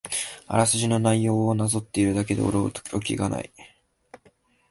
[0.47, 3.53] あらすじの内容をなぞっているだけで驚きがない